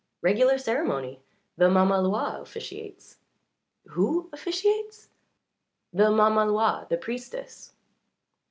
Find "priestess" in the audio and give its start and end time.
6.97-7.73